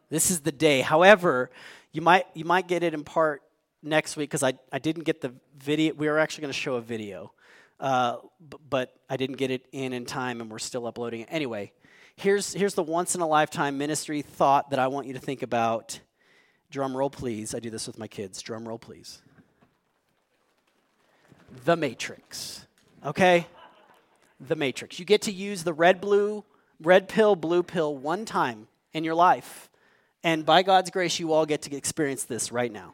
[0.10, 0.82] This is the day.
[0.82, 1.50] However,
[1.92, 3.42] you might, you might get it in part
[3.82, 5.94] next week because I, I didn't get the video.
[5.94, 7.34] We were actually going to show a video,
[7.80, 8.18] uh,
[8.48, 11.28] b- but I didn't get it in in time, and we're still uploading it.
[11.32, 11.72] Anyway,
[12.16, 15.42] here's, here's the once in a lifetime ministry thought that I want you to think
[15.42, 16.00] about.
[16.70, 17.56] Drum roll, please.
[17.56, 18.42] I do this with my kids.
[18.42, 19.22] Drum roll, please.
[21.66, 22.67] The Matrix
[23.08, 23.48] okay?
[24.40, 25.00] The Matrix.
[25.00, 26.44] You get to use the red, blue,
[26.82, 29.70] red pill, blue pill one time in your life.
[30.24, 32.94] And by God's grace, you all get to experience this right now.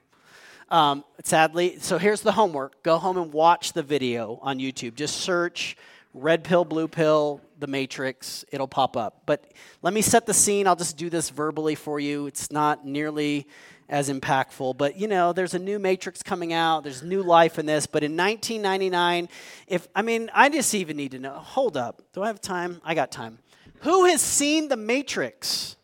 [0.69, 4.95] Um, sadly, so here's the homework go home and watch the video on YouTube.
[4.95, 5.75] Just search
[6.13, 9.23] red pill, blue pill, the matrix, it'll pop up.
[9.25, 9.51] But
[9.81, 10.67] let me set the scene.
[10.67, 12.27] I'll just do this verbally for you.
[12.27, 13.47] It's not nearly
[13.89, 14.77] as impactful.
[14.77, 16.83] But you know, there's a new Matrix coming out.
[16.83, 17.85] There's new life in this.
[17.85, 19.29] But in 1999,
[19.67, 21.33] if I mean, I just even need to know.
[21.33, 22.01] Hold up.
[22.13, 22.81] Do I have time?
[22.83, 23.39] I got time.
[23.81, 25.75] Who has seen the Matrix?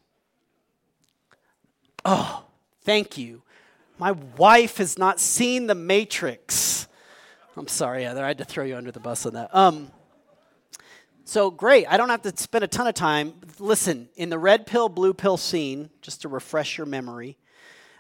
[2.06, 2.46] Oh,
[2.84, 3.42] thank you.
[3.98, 6.88] My wife has not seen the Matrix.
[7.58, 8.24] I'm sorry, Heather.
[8.24, 9.54] I had to throw you under the bus on that.
[9.54, 9.92] Um,
[11.26, 11.86] so great.
[11.88, 13.34] I don't have to spend a ton of time.
[13.60, 17.38] Listen, in the red pill, blue pill scene, just to refresh your memory,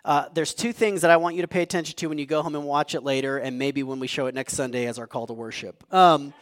[0.05, 2.41] uh, there's two things that I want you to pay attention to when you go
[2.41, 5.07] home and watch it later, and maybe when we show it next Sunday as our
[5.07, 5.83] call to worship.
[5.93, 6.33] Um,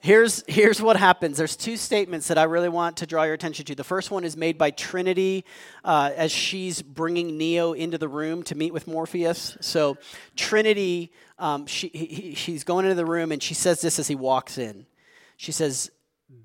[0.00, 3.64] here's, here's what happens there's two statements that I really want to draw your attention
[3.66, 3.74] to.
[3.74, 5.44] The first one is made by Trinity
[5.84, 9.56] uh, as she's bringing Neo into the room to meet with Morpheus.
[9.60, 9.96] So,
[10.36, 14.14] Trinity, um, she, he, she's going into the room, and she says this as he
[14.14, 14.86] walks in.
[15.36, 15.90] She says,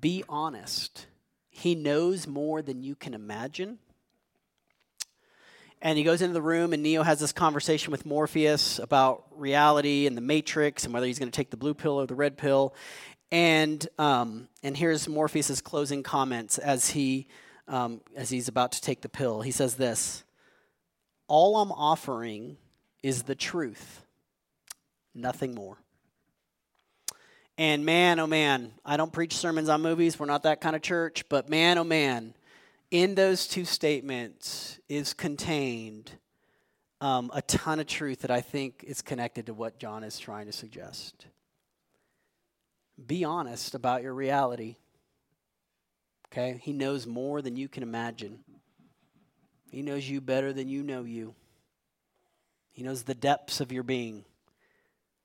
[0.00, 1.06] Be honest.
[1.48, 3.78] He knows more than you can imagine.
[5.82, 10.06] And he goes into the room, and Neo has this conversation with Morpheus about reality
[10.06, 12.36] and the Matrix and whether he's going to take the blue pill or the red
[12.36, 12.74] pill.
[13.32, 17.28] And, um, and here's Morpheus's closing comments as, he,
[17.66, 19.40] um, as he's about to take the pill.
[19.40, 20.22] He says this
[21.28, 22.58] All I'm offering
[23.02, 24.02] is the truth,
[25.14, 25.78] nothing more.
[27.56, 30.18] And man, oh man, I don't preach sermons on movies.
[30.18, 31.24] We're not that kind of church.
[31.28, 32.34] But man, oh man,
[32.90, 36.10] in those two statements is contained
[37.00, 40.46] um, a ton of truth that I think is connected to what John is trying
[40.46, 41.26] to suggest.
[43.06, 44.76] Be honest about your reality.
[46.26, 46.60] Okay?
[46.62, 48.40] He knows more than you can imagine.
[49.70, 51.34] He knows you better than you know you.
[52.72, 54.24] He knows the depths of your being.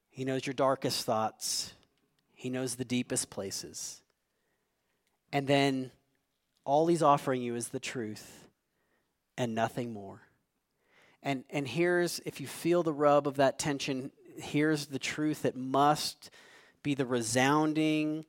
[0.10, 1.74] He knows your darkest thoughts.
[2.34, 4.02] He knows the deepest places.
[5.34, 5.92] And then
[6.66, 8.48] all he's offering you is the truth
[9.38, 10.22] and nothing more.
[11.24, 15.56] And, and here's, if you feel the rub of that tension, here's the truth that
[15.56, 16.30] must
[16.84, 18.26] be the resounding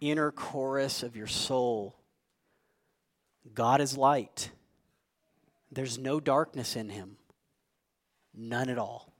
[0.00, 1.96] inner chorus of your soul
[3.54, 4.50] God is light.
[5.72, 7.16] There's no darkness in him,
[8.34, 9.12] none at all.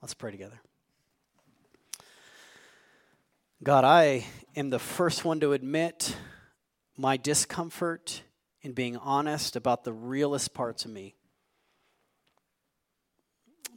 [0.00, 0.60] Let's pray together.
[3.62, 4.24] God, I
[4.56, 6.16] am the first one to admit
[7.00, 8.22] my discomfort
[8.60, 11.14] in being honest about the realest parts of me.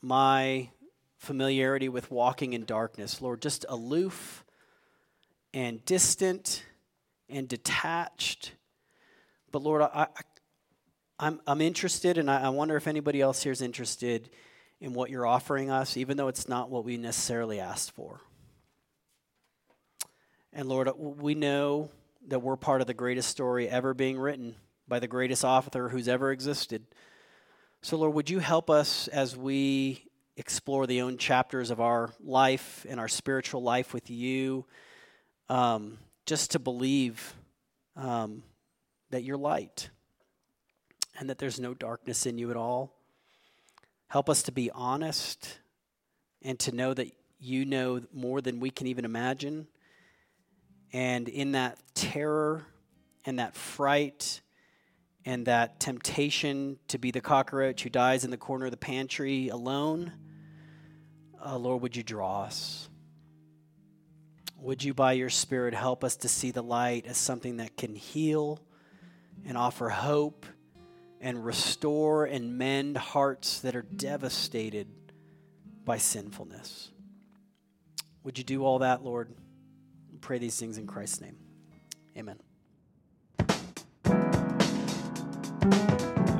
[0.01, 0.69] My
[1.19, 4.43] familiarity with walking in darkness, Lord, just aloof
[5.53, 6.65] and distant
[7.29, 8.51] and detached.
[9.53, 10.07] But Lord, I,
[11.17, 14.29] I, am I'm interested, and I, I wonder if anybody else here is interested
[14.81, 18.19] in what you're offering us, even though it's not what we necessarily asked for.
[20.51, 21.89] And Lord, we know
[22.27, 24.55] that we're part of the greatest story ever being written
[24.87, 26.85] by the greatest author who's ever existed.
[27.81, 30.05] So, Lord, would you help us as we
[30.37, 34.65] explore the own chapters of our life and our spiritual life with you,
[35.49, 37.35] um, just to believe
[37.95, 38.43] um,
[39.09, 39.89] that you're light
[41.19, 42.93] and that there's no darkness in you at all.
[44.07, 45.59] Help us to be honest
[46.41, 49.67] and to know that you know more than we can even imagine.
[50.93, 52.65] And in that terror
[53.25, 54.41] and that fright
[55.25, 59.49] and that temptation to be the cockroach who dies in the corner of the pantry
[59.49, 60.13] alone,
[61.43, 62.89] uh, Lord, would you draw us?
[64.59, 67.95] Would you, by your Spirit, help us to see the light as something that can
[67.95, 68.61] heal
[69.45, 70.45] and offer hope
[71.19, 74.87] and restore and mend hearts that are devastated
[75.83, 76.91] by sinfulness?
[78.23, 79.33] Would you do all that, Lord?
[80.23, 81.35] Pray these things in Christ's name.
[82.17, 82.39] Amen.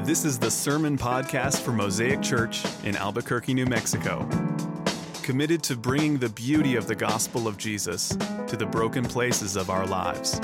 [0.06, 4.28] This is the Sermon Podcast for Mosaic Church in Albuquerque, New Mexico.
[5.22, 8.10] Committed to bringing the beauty of the gospel of Jesus
[8.48, 10.40] to the broken places of our lives.